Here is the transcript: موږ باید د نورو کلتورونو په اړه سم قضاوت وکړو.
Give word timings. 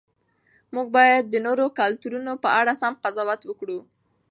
موږ 0.73 0.87
باید 0.97 1.23
د 1.29 1.35
نورو 1.45 1.65
کلتورونو 1.79 2.33
په 2.43 2.49
اړه 2.59 2.73
سم 2.81 2.93
قضاوت 3.03 3.41
وکړو. 3.45 3.79